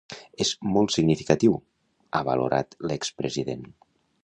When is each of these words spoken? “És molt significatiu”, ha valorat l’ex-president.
“És 0.45 0.53
molt 0.77 0.93
significatiu”, 0.95 1.53
ha 2.15 2.23
valorat 2.31 2.77
l’ex-president. 2.91 3.71